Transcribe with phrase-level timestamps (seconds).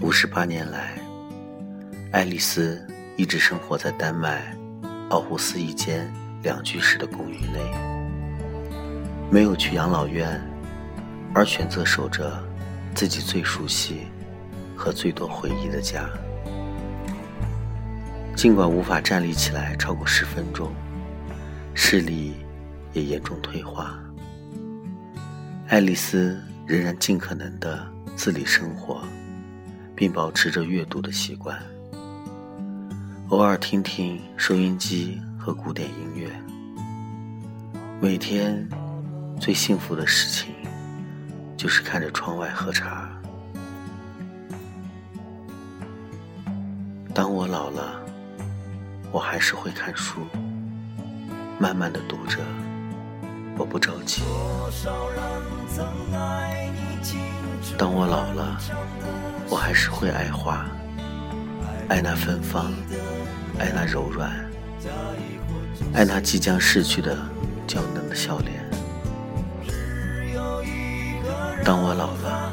[0.00, 0.98] 五十八年来，
[2.10, 2.82] 爱丽丝
[3.18, 4.56] 一直生活在丹麦
[5.10, 6.10] 奥胡斯一间
[6.42, 7.60] 两居室的公寓内，
[9.30, 10.40] 没有去养老院，
[11.34, 12.42] 而选择守着
[12.94, 14.06] 自己最熟悉
[14.74, 16.08] 和最多回忆的家。
[18.34, 20.72] 尽管无法站立起来超过十分钟，
[21.74, 22.34] 视力
[22.94, 24.00] 也严重退化，
[25.68, 29.02] 爱丽丝仍然尽可能的自理生活。
[30.00, 31.62] 并保持着阅读的习惯，
[33.28, 36.26] 偶尔听听收音机和古典音乐。
[38.00, 38.66] 每天
[39.38, 40.54] 最幸福的事情
[41.54, 43.10] 就是看着窗外喝茶。
[47.12, 48.00] 当我老了，
[49.12, 50.22] 我还是会看书，
[51.58, 52.38] 慢慢的读着，
[53.58, 54.22] 我不着急。
[57.76, 58.58] 当我老了。
[59.50, 60.64] 我还是会爱花，
[61.88, 62.72] 爱那芬芳，
[63.58, 64.30] 爱那柔软，
[65.92, 67.18] 爱那即将逝去的
[67.66, 68.64] 娇嫩的笑脸。
[71.64, 72.52] 当我老了，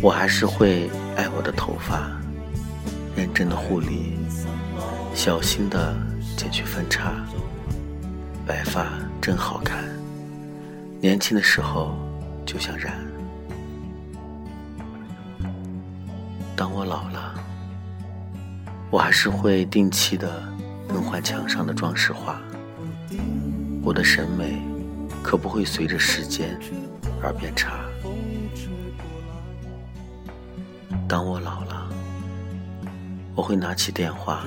[0.00, 2.08] 我还是会爱我的头发，
[3.16, 4.16] 认真的护理，
[5.12, 5.92] 小心的
[6.36, 7.14] 剪去分叉。
[8.46, 8.86] 白发
[9.20, 9.84] 真好看，
[11.00, 11.96] 年轻的时候
[12.46, 13.09] 就想染。
[16.60, 17.34] 当我老了，
[18.90, 20.42] 我还是会定期的
[20.86, 22.38] 更换墙上的装饰画。
[23.82, 24.62] 我的审美
[25.22, 26.60] 可不会随着时间
[27.22, 27.80] 而变差。
[31.08, 31.88] 当我老了，
[33.34, 34.44] 我会拿起电话，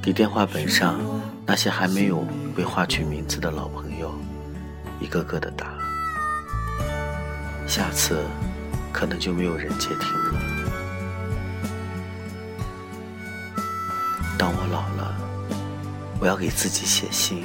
[0.00, 1.00] 给电话本上
[1.44, 4.14] 那些还没有被划去名字的老朋友
[5.00, 5.74] 一个个的打。
[7.66, 8.22] 下次
[8.92, 10.55] 可能就没有人接听了。
[14.38, 15.16] 当我老了，
[16.20, 17.42] 我要给自己写信，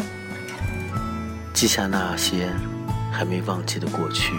[1.53, 2.50] 记下那些
[3.12, 4.34] 还没忘记的过去，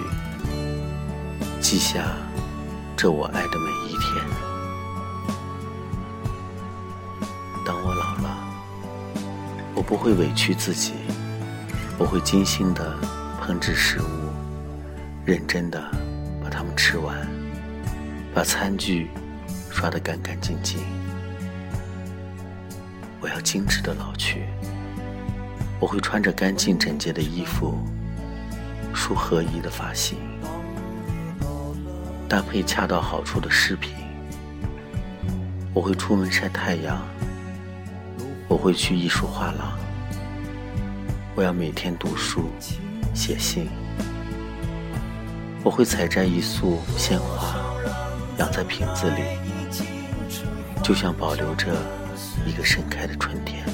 [1.60, 2.04] 记下
[2.94, 4.24] 这我爱的每一天。
[7.64, 8.36] 当我老了，
[9.74, 10.92] 我不会委屈自己，
[11.98, 12.94] 我会精心的
[13.40, 14.04] 烹制食物，
[15.24, 15.80] 认真的
[16.44, 17.16] 把它们吃完，
[18.34, 19.10] 把餐具
[19.70, 20.80] 刷得干干净净。
[23.32, 24.44] 要精致的老去，
[25.81, 27.78] 我会穿着干净整洁的衣服，
[28.94, 30.19] 梳合宜的发型，
[32.28, 33.94] 搭配恰到好处的饰品。
[35.72, 37.03] 我会出门晒太阳，
[38.48, 39.78] 我会去艺术画廊。
[41.34, 42.50] 我要每天读书、
[43.14, 43.70] 写信。
[45.64, 47.56] 我会采摘一束鲜花，
[48.37, 49.22] 养在瓶子里，
[50.82, 51.75] 就像保留着。
[52.47, 53.72] 一个盛开的春天。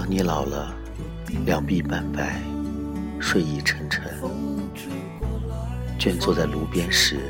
[0.00, 0.74] 当你老了，
[1.44, 2.40] 两鬓斑白，
[3.20, 4.10] 睡意沉沉，
[5.98, 7.20] 倦坐在炉边时，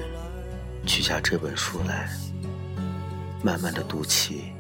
[0.87, 2.09] 取下这本书来，
[3.43, 4.53] 慢慢的读起，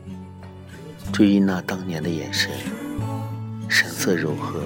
[1.12, 2.50] 追忆那当年的眼神，
[3.68, 4.60] 神色柔和，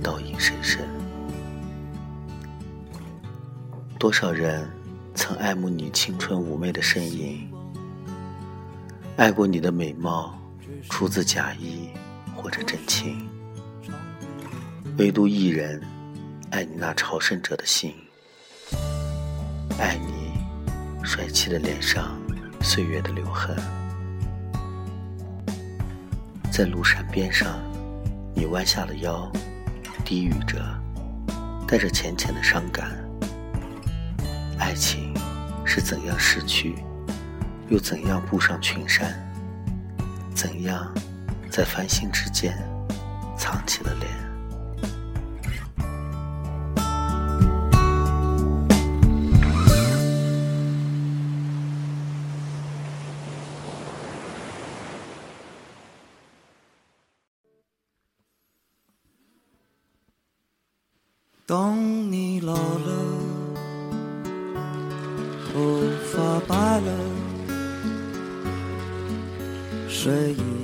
[0.00, 0.80] 倒影深深。
[3.98, 4.64] 多少人
[5.12, 7.50] 曾爱慕你青春妩媚的身影，
[9.16, 10.38] 爱过你的美貌，
[10.88, 11.88] 出自假意。
[12.34, 13.28] 或者真情，
[14.98, 15.80] 唯独一人
[16.50, 17.94] 爱你那朝圣者的心，
[19.78, 20.32] 爱你
[21.02, 22.18] 帅气的脸上
[22.60, 23.56] 岁月的留痕。
[26.52, 27.58] 在庐山边上，
[28.34, 29.30] 你弯下了腰，
[30.04, 30.62] 低语着，
[31.66, 32.96] 带着浅浅的伤感。
[34.58, 35.12] 爱情
[35.64, 36.76] 是怎样逝去，
[37.68, 39.12] 又怎样步上群山？
[40.34, 40.94] 怎样？
[41.56, 42.52] 在繁星之间，
[43.38, 44.10] 藏起了脸。
[61.46, 61.76] 当
[62.10, 62.90] 你老了，
[65.52, 65.80] 头
[66.10, 66.90] 发白了，
[69.88, 70.63] 睡意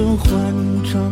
[0.00, 1.09] 青春欢畅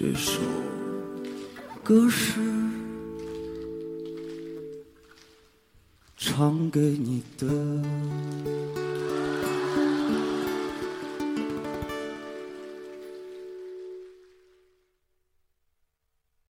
[0.00, 0.40] 这首
[1.84, 2.40] 歌是
[6.16, 8.79] 唱给你的。